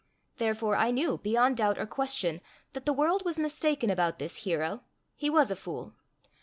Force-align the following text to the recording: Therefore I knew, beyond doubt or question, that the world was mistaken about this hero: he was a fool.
Therefore 0.37 0.75
I 0.77 0.89
knew, 0.89 1.19
beyond 1.19 1.57
doubt 1.57 1.77
or 1.77 1.85
question, 1.85 2.41
that 2.71 2.85
the 2.85 2.91
world 2.93 3.23
was 3.23 3.37
mistaken 3.37 3.91
about 3.91 4.17
this 4.17 4.37
hero: 4.37 4.81
he 5.15 5.29
was 5.29 5.51
a 5.51 5.55
fool. 5.55 5.93